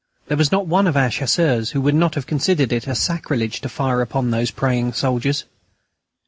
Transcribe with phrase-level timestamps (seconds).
[0.29, 3.61] There was not one of our Chasseurs who would not have considered it a sacrilege
[3.61, 5.45] to fire upon those praying soldiers.